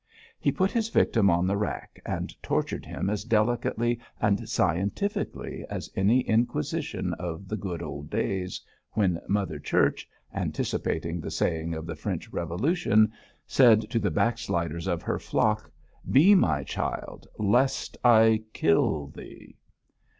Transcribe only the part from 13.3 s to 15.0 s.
said to the backsliders